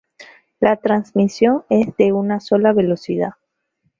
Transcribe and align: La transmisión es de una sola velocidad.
La 0.59 0.77
transmisión 0.77 1.61
es 1.69 1.95
de 1.95 2.11
una 2.11 2.39
sola 2.39 2.73
velocidad. 2.73 3.33